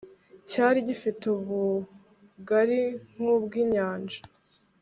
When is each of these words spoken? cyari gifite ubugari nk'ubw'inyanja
cyari 0.49 0.77
gifite 0.87 1.23
ubugari 1.35 2.81
nk'ubw'inyanja 3.15 4.19